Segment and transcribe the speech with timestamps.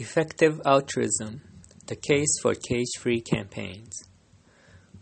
[0.00, 1.42] Effective Altruism
[1.88, 4.08] The Case for Cage Free Campaigns.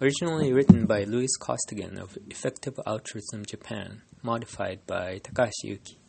[0.03, 6.01] Originally written by Louis Costigan of Effective Altruism Japan, modified by Takashi Yuki.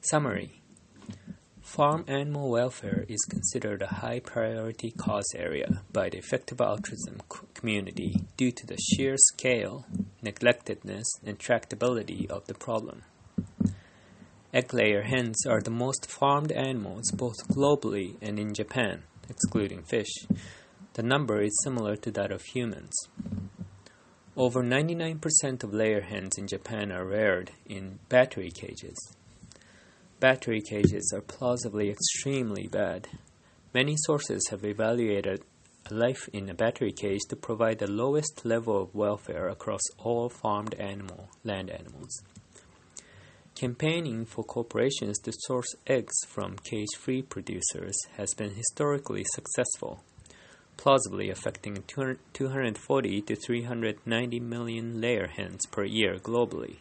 [0.00, 0.62] Summary
[1.60, 7.20] Farm animal welfare is considered a high priority cause area by the effective altruism
[7.52, 9.86] community due to the sheer scale,
[10.22, 13.02] neglectedness, and tractability of the problem.
[14.54, 20.12] Egg layer hens are the most farmed animals both globally and in Japan, excluding fish.
[20.92, 22.92] The number is similar to that of humans.
[24.36, 28.98] Over 99% of layer hens in Japan are reared in battery cages.
[30.20, 33.08] Battery cages are plausibly extremely bad.
[33.72, 35.44] Many sources have evaluated
[35.90, 40.74] life in a battery cage to provide the lowest level of welfare across all farmed
[40.74, 42.22] animal land animals.
[43.54, 50.02] Campaigning for corporations to source eggs from cage free producers has been historically successful,
[50.76, 56.76] plausibly affecting 240 to 390 million layer hens per year globally.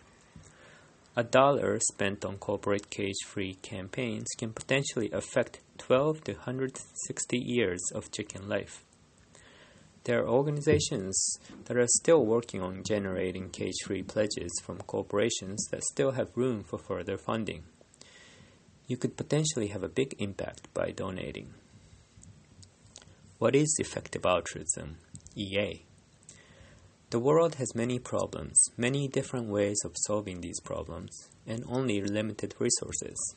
[1.15, 7.81] A dollar spent on corporate cage free campaigns can potentially affect 12 to 160 years
[7.93, 8.85] of chicken life.
[10.03, 15.83] There are organizations that are still working on generating cage free pledges from corporations that
[15.83, 17.63] still have room for further funding.
[18.87, 21.53] You could potentially have a big impact by donating.
[23.37, 24.97] What is effective altruism?
[25.35, 25.83] EA.
[27.11, 31.11] The world has many problems, many different ways of solving these problems,
[31.45, 33.35] and only limited resources.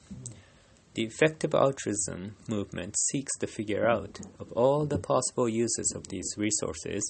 [0.95, 6.34] The effective altruism movement seeks to figure out, of all the possible uses of these
[6.37, 7.03] resources,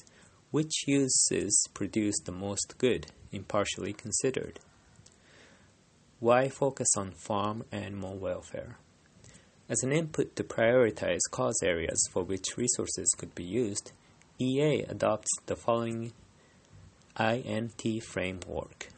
[0.50, 4.58] which uses produce the most good, impartially considered.
[6.18, 8.78] Why focus on farm animal welfare?
[9.68, 13.92] As an input to prioritize cause areas for which resources could be used,
[14.38, 16.12] EA adopts the following
[17.20, 18.88] INT framework.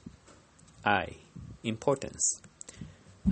[0.85, 1.17] I.
[1.65, 2.41] Importance.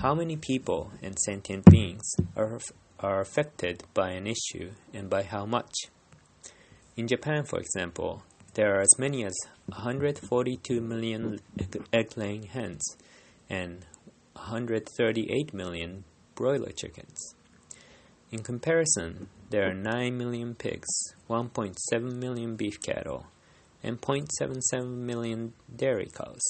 [0.01, 2.59] How many people and sentient beings are,
[2.99, 5.73] are affected by an issue and by how much?
[6.97, 8.23] In Japan, for example,
[8.55, 9.35] there are as many as
[9.67, 11.39] 142 million
[11.93, 12.83] egg laying hens
[13.49, 13.87] and
[14.35, 17.35] 138 million broiler chickens.
[18.31, 20.89] In comparison, there are 9 million pigs,
[21.31, 23.27] 1.7 million beef cattle,
[23.83, 26.43] and 0.77 million dairy cows.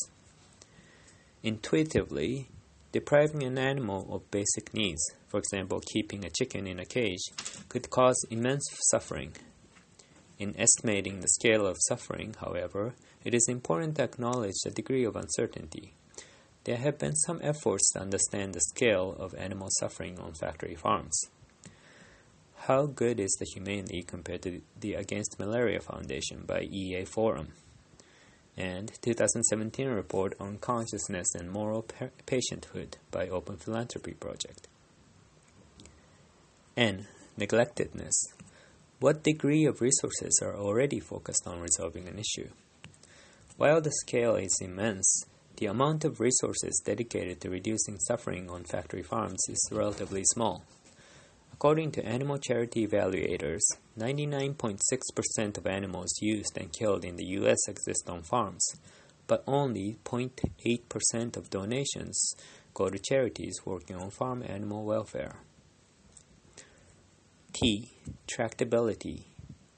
[1.43, 2.49] Intuitively,
[2.95, 7.25] Depriving an animal of basic needs, for example, keeping a chicken in a cage,
[7.69, 9.33] could cause immense suffering.
[10.39, 12.95] In estimating the scale of suffering, however,
[13.25, 15.95] it is important to acknowledge the degree of uncertainty.
[16.63, 21.21] There have been some efforts to understand the scale of animal suffering on factory farms.
[22.69, 27.55] How good is the Humane League compared to the Against Malaria Foundation by EA Forum?
[28.57, 34.69] And 2017 report on consciousness and moral pa- patienthood by Open Philanthropy Project.
[36.77, 37.07] N.
[37.39, 38.15] Neglectedness.
[39.01, 42.49] What degree of resources are already focused on resolving an issue?
[43.57, 45.25] While the scale is immense,
[45.57, 50.65] the amount of resources dedicated to reducing suffering on factory farms is relatively small.
[51.53, 53.63] According to animal charity evaluators,
[53.99, 58.67] 99.6% of animals used and killed in the US exist on farms,
[59.27, 62.35] but only 0.8% of donations
[62.75, 65.37] go to charities working on farm animal welfare.
[67.53, 67.93] T.
[68.27, 69.27] Tractability.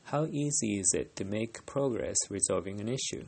[0.05, 3.27] How easy is it to make progress resolving an issue?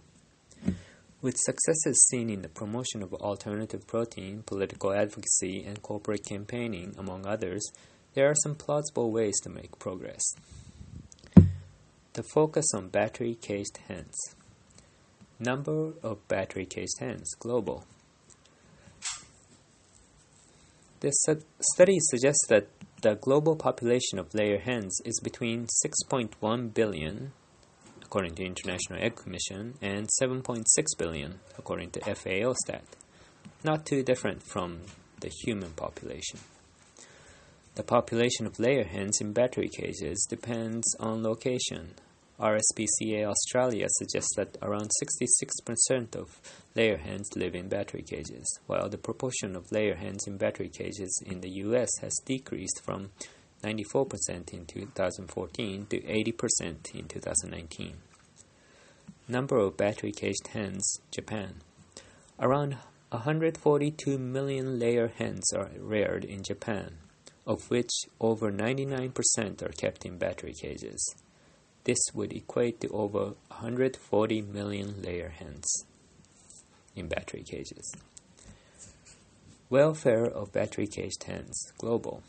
[1.20, 7.26] With successes seen in the promotion of alternative protein, political advocacy, and corporate campaigning, among
[7.26, 7.68] others,
[8.14, 10.22] there are some plausible ways to make progress.
[12.18, 14.16] The focus on battery caged hens.
[15.38, 17.84] Number of battery caged hens global.
[20.98, 21.14] This
[21.60, 22.66] study suggests that
[23.02, 27.30] the global population of layer hens is between 6.1 billion,
[28.02, 30.64] according to International Egg Commission, and 7.6
[30.98, 32.82] billion, according to FAO stat.
[33.62, 34.80] Not too different from
[35.20, 36.40] the human population.
[37.76, 41.94] The population of layer hens in battery cages depends on location.
[42.40, 46.40] RSPCA Australia suggests that around 66% of
[46.74, 51.22] layer hens live in battery cages, while the proportion of layer hens in battery cages
[51.26, 53.10] in the US has decreased from
[53.62, 57.96] 94% in 2014 to 80% in 2019.
[59.26, 61.62] Number of battery caged hens, Japan.
[62.38, 62.76] Around
[63.10, 66.98] 142 million layer hens are reared in Japan
[67.48, 71.16] of which over 99% are kept in battery cages.
[71.88, 75.86] This would equate to over 140 million layer hens
[76.94, 77.94] in battery cages.
[79.70, 82.22] Welfare of battery caged hens, global.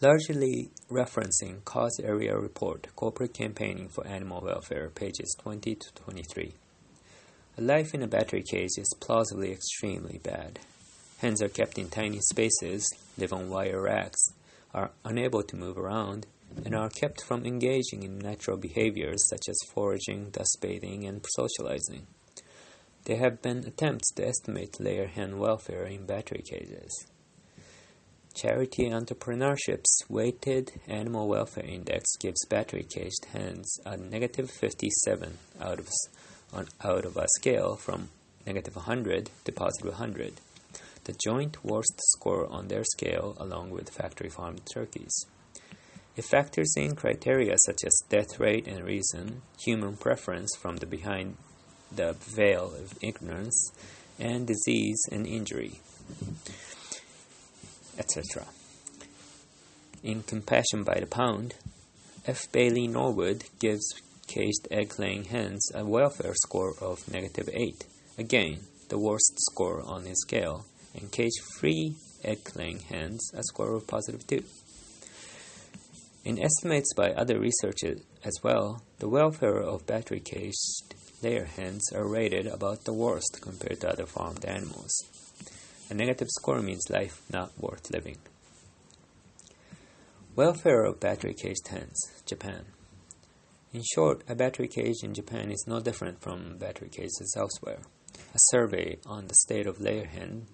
[0.00, 6.54] Largely referencing Cause Area Report, Corporate Campaigning for Animal Welfare, pages 20 to 23.
[7.58, 10.58] A life in a battery cage is plausibly extremely bad.
[11.18, 14.32] Hens are kept in tiny spaces, live on wire racks,
[14.72, 16.26] are unable to move around,
[16.64, 22.06] and are kept from engaging in natural behaviors such as foraging, dust bathing, and socializing.
[23.04, 27.06] There have been attempts to estimate layer hen welfare in battery cages.
[28.34, 35.88] Charity Entrepreneurship's Weighted Animal Welfare Index gives battery caged hens a negative 57 out of,
[36.52, 38.08] on, out of a scale from
[38.46, 40.34] negative 100 to positive 100,
[41.04, 45.26] the joint worst score on their scale along with factory farmed turkeys.
[46.16, 51.36] It factors in criteria such as death rate and reason, human preference from the behind
[51.90, 53.72] the veil of ignorance,
[54.18, 55.80] and disease and injury
[57.98, 58.44] etc.
[60.02, 61.54] In Compassion by the Pound,
[62.26, 62.50] F.
[62.52, 63.84] Bailey Norwood gives
[64.26, 67.86] caged egg laying hens a welfare score of negative 8,
[68.18, 73.74] again, the worst score on his scale, and cage free egg laying hens a score
[73.74, 74.42] of positive 2.
[76.24, 82.08] In estimates by other researchers as well, the welfare of battery caged layer hens are
[82.08, 84.90] rated about the worst compared to other farmed animals.
[85.90, 88.16] A negative score means life not worth living.
[90.34, 92.64] Welfare of battery caged hens, Japan.
[93.74, 97.80] In short, a battery cage in Japan is no different from battery cages elsewhere.
[98.34, 100.46] A survey on the state of layer hen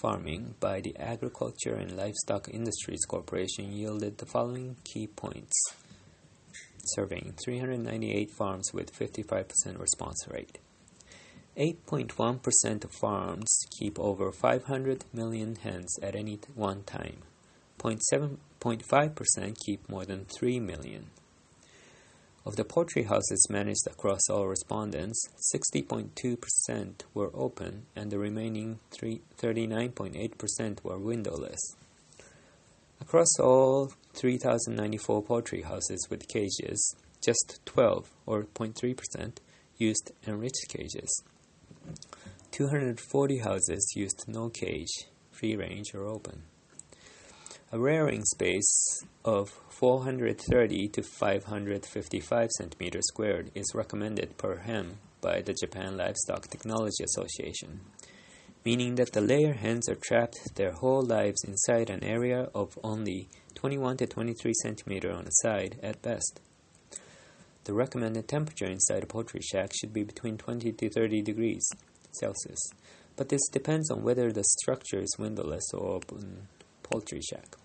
[0.00, 5.54] farming by the Agriculture and Livestock Industries Corporation yielded the following key points.
[6.84, 10.58] Surveying 398 farms with 55% response rate.
[11.56, 17.18] 8.1% of farms keep over 500 million hens at any one time.
[17.78, 21.06] 0.7.5% keep more than 3 million.
[22.46, 25.22] Of the poultry houses managed across all respondents,
[25.54, 31.60] 60.2% were open and the remaining 39.8% were windowless.
[33.00, 39.36] Across all 3,094 poultry houses with cages, just 12 or 0.3%
[39.76, 41.22] used enriched cages.
[42.52, 46.42] 240 houses used no cage, free range or open.
[47.72, 55.54] A rearing space of 430 to 555 centimeters squared is recommended per hen by the
[55.54, 57.78] Japan Livestock Technology Association,
[58.64, 63.28] meaning that the layer hens are trapped their whole lives inside an area of only
[63.54, 66.40] 21 to 23 centimeter on a side at best.
[67.66, 71.70] The recommended temperature inside a poultry shack should be between 20 to 30 degrees
[72.10, 72.72] Celsius,
[73.14, 76.48] but this depends on whether the structure is windowless or open
[76.90, 77.56] poultry shack.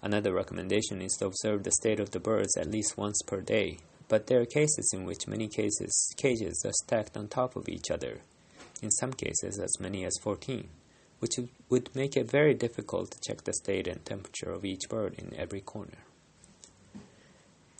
[0.00, 3.78] Another recommendation is to observe the state of the birds at least once per day,
[4.08, 7.90] but there are cases in which many cases, cages are stacked on top of each
[7.90, 8.20] other,
[8.80, 10.68] in some cases as many as 14,
[11.18, 11.34] which
[11.68, 15.34] would make it very difficult to check the state and temperature of each bird in
[15.36, 15.98] every corner.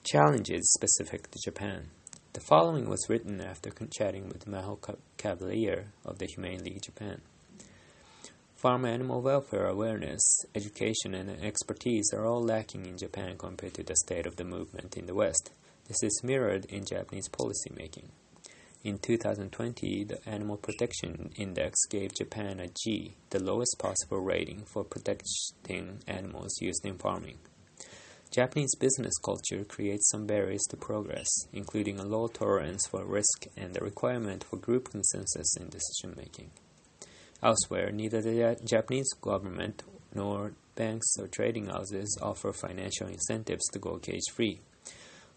[0.02, 1.90] Challenges specific to Japan.
[2.33, 4.78] The following was written after chatting with Maho
[5.17, 7.21] Cavalier of the Humane League Japan.
[8.59, 13.95] Farm animal welfare awareness, education, and expertise are all lacking in Japan compared to the
[13.95, 15.53] state of the movement in the West.
[15.87, 18.09] This is mirrored in Japanese policy making.
[18.83, 24.83] In 2020, the Animal Protection Index gave Japan a G, the lowest possible rating for
[24.83, 27.38] protecting animals used in farming.
[28.33, 33.73] Japanese business culture creates some barriers to progress, including a low tolerance for risk and
[33.73, 36.50] the requirement for group consensus in decision making.
[37.42, 43.78] Elsewhere, neither the uh, Japanese government nor banks or trading houses offer financial incentives to
[43.78, 44.61] go cage free.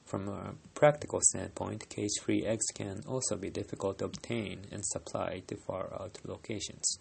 [0.06, 5.44] From a practical standpoint, cage free eggs can also be difficult to obtain and supply
[5.48, 7.00] to far out locations.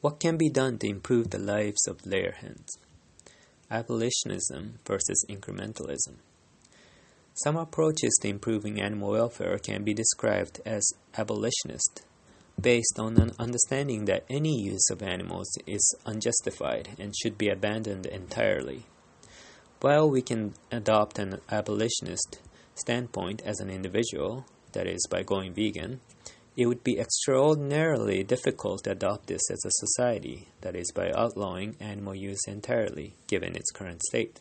[0.00, 2.76] What can be done to improve the lives of layer hens?
[3.72, 6.16] abolitionism versus incrementalism.
[7.32, 10.86] Some approaches to improving animal welfare can be described as
[11.16, 12.02] abolitionist,
[12.60, 18.06] based on an understanding that any use of animals is unjustified and should be abandoned
[18.06, 18.86] entirely.
[19.80, 22.40] While we can adopt an abolitionist
[22.74, 26.00] standpoint as an individual, that is, by going vegan,
[26.56, 31.76] it would be extraordinarily difficult to adopt this as a society, that is, by outlawing
[31.80, 34.40] animal use entirely, given its current state.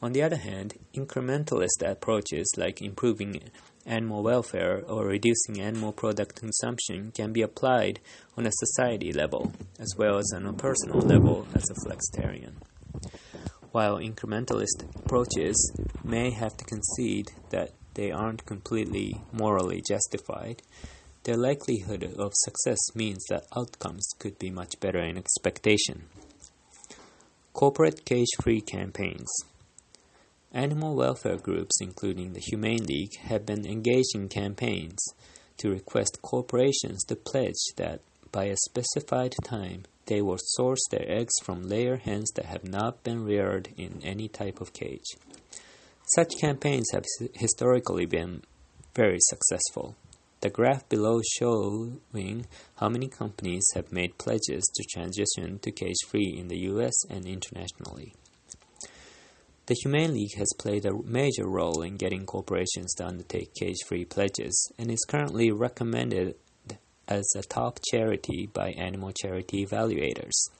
[0.00, 3.40] On the other hand, incrementalist approaches like improving
[3.86, 8.00] animal welfare or reducing animal product consumption can be applied
[8.36, 12.54] on a society level as well as on a personal level as a flexitarian.
[13.72, 20.62] While incrementalist approaches may have to concede that they aren't completely morally justified,
[21.24, 26.04] their likelihood of success means that outcomes could be much better in expectation.
[27.52, 29.28] Corporate cage free campaigns.
[30.52, 35.04] Animal welfare groups, including the Humane League, have been engaged in campaigns
[35.58, 38.00] to request corporations to pledge that
[38.32, 43.02] by a specified time they will source their eggs from layer hens that have not
[43.02, 45.16] been reared in any type of cage.
[46.14, 48.42] Such campaigns have historically been
[48.94, 49.96] very successful.
[50.42, 56.36] The graph below showing how many companies have made pledges to transition to cage free
[56.38, 58.14] in the US and internationally.
[59.66, 64.04] The Humane League has played a major role in getting corporations to undertake cage free
[64.04, 66.36] pledges and is currently recommended
[67.08, 70.50] as a top charity by animal charity evaluators.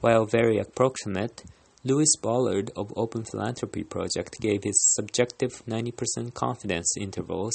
[0.00, 1.44] While very approximate,
[1.84, 7.54] Lewis Bollard of Open Philanthropy Project gave his subjective 90% confidence intervals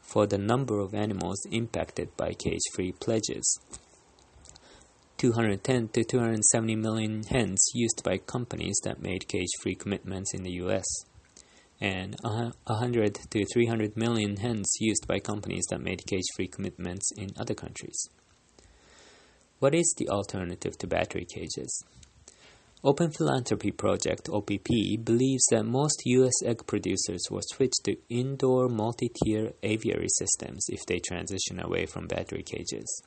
[0.00, 3.58] for the number of animals impacted by cage free pledges.
[5.18, 10.52] 210 to 270 million hens used by companies that made cage free commitments in the
[10.62, 10.84] US,
[11.80, 17.30] and 100 to 300 million hens used by companies that made cage free commitments in
[17.38, 18.08] other countries.
[19.58, 21.82] What is the alternative to battery cages?
[22.84, 24.68] Open Philanthropy Project OPP
[25.02, 30.84] believes that most US egg producers will switch to indoor multi tier aviary systems if
[30.86, 33.02] they transition away from battery cages.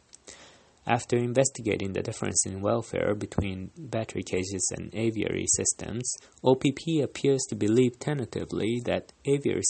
[0.90, 6.12] After investigating the difference in welfare between battery cages and aviary systems,
[6.44, 9.62] OPP appears to believe tentatively that aviary,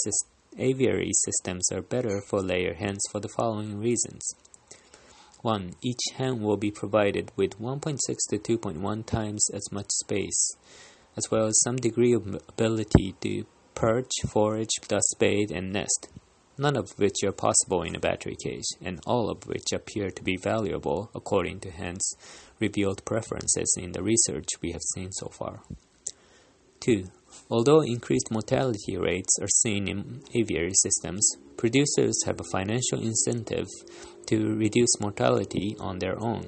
[0.57, 4.33] aviary systems are better for layer hens for the following reasons.
[5.41, 5.73] 1.
[5.81, 7.97] Each hen will be provided with 1.6
[8.29, 10.55] to 2.1 times as much space,
[11.17, 13.43] as well as some degree of ability to
[13.75, 16.07] perch, forage, dust bathe, and nest
[16.59, 20.23] none of which are possible in a battery cage, and all of which appear to
[20.23, 22.13] be valuable according to hens'
[22.59, 25.61] revealed preferences in the research we have seen so far.
[26.81, 27.05] 2.
[27.49, 31.25] Although increased mortality rates are seen in aviary systems,
[31.55, 33.67] producers have a financial incentive
[34.27, 36.45] to reduce mortality on their own.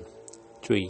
[0.63, 0.89] 3.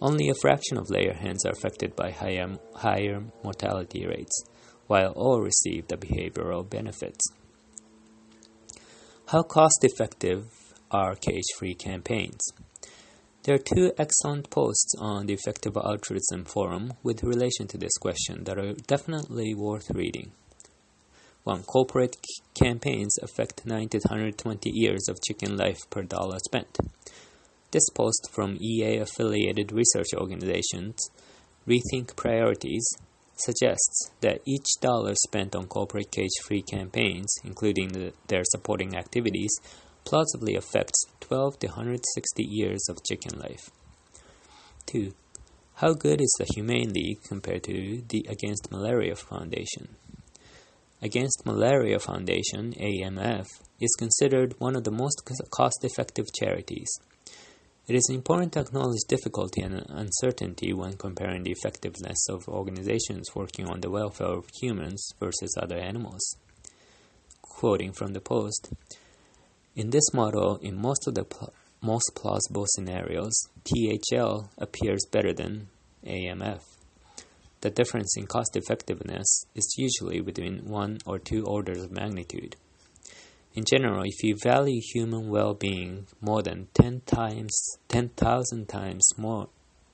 [0.00, 4.44] Only a fraction of layer hens are affected by higher, higher mortality rates,
[4.88, 7.24] while all receive the behavioral benefits.
[9.30, 10.46] How cost effective
[10.88, 12.40] are cage free campaigns?
[13.42, 18.44] There are two excellent posts on the Effective Altruism Forum with relation to this question
[18.44, 20.30] that are definitely worth reading.
[21.42, 21.64] 1.
[21.64, 22.16] Corporate
[22.54, 26.78] campaigns affect 90 to 120 years of chicken life per dollar spent.
[27.72, 31.10] This post from EA affiliated research organizations,
[31.66, 32.86] Rethink Priorities,
[33.36, 39.54] suggests that each dollar spent on corporate cage free campaigns, including the, their supporting activities,
[40.04, 43.70] plausibly affects 12 to 160 years of chicken life.
[44.86, 45.12] 2.
[45.74, 49.96] How good is the Humane League compared to the Against Malaria Foundation?
[51.02, 53.46] Against Malaria Foundation, AMF,
[53.78, 56.88] is considered one of the most cost effective charities.
[57.88, 63.68] It is important to acknowledge difficulty and uncertainty when comparing the effectiveness of organizations working
[63.68, 66.36] on the welfare of humans versus other animals.
[67.42, 68.72] Quoting from the Post
[69.76, 75.68] In this model, in most of the pl- most plausible scenarios, THL appears better than
[76.04, 76.62] AMF.
[77.60, 82.56] The difference in cost effectiveness is usually between one or two orders of magnitude.
[83.56, 87.58] In general, if you value human well-being more than 10 times,
[87.88, 89.48] 10,000 times more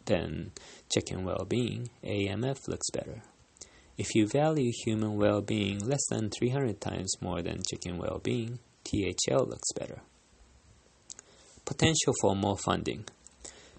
[0.05, 0.51] than
[0.93, 3.23] chicken well-being, AMF looks better.
[3.97, 9.73] If you value human well-being less than 300 times more than chicken well-being, THL looks
[9.79, 10.01] better.
[11.65, 13.05] Potential for more funding.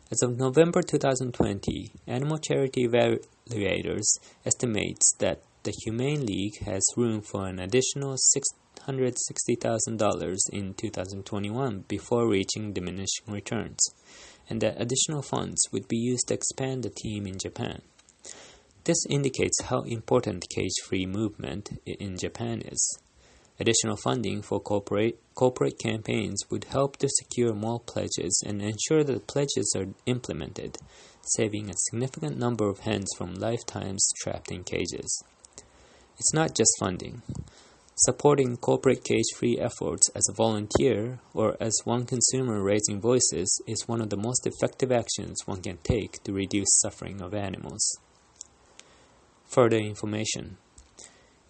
[0.10, 4.06] As of November 2020, Animal Charity Evaluators
[4.46, 8.16] estimates that the Humane League has room for an additional
[8.88, 13.80] $660,000 in 2021 before reaching diminishing returns,
[14.50, 17.82] and that additional funds would be used to expand the team in Japan.
[18.86, 23.00] This indicates how important cage free movement in Japan is.
[23.60, 29.28] Additional funding for corporate, corporate campaigns would help to secure more pledges and ensure that
[29.28, 30.78] pledges are implemented,
[31.22, 35.24] saving a significant number of hens from lifetimes trapped in cages.
[36.18, 37.22] It's not just funding.
[37.96, 43.88] Supporting corporate cage free efforts as a volunteer or as one consumer raising voices is
[43.88, 48.00] one of the most effective actions one can take to reduce suffering of animals.
[49.46, 50.58] Further information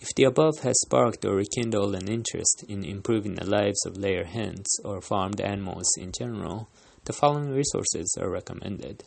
[0.03, 4.25] if the above has sparked or rekindled an interest in improving the lives of layer
[4.25, 6.67] hens or farmed animals in general,
[7.05, 9.05] the following resources are recommended.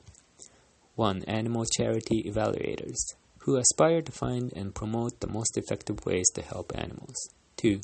[0.94, 1.24] 1.
[1.24, 2.96] Animal charity evaluators,
[3.46, 7.14] who aspire to find and promote the most effective ways to help animals.
[7.58, 7.80] 2.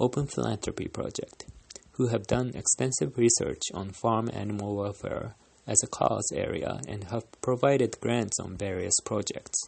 [0.00, 1.44] Open Philanthropy Project,
[1.92, 5.34] who have done extensive research on farm animal welfare
[5.66, 9.58] as a cause area and have provided grants on various projects.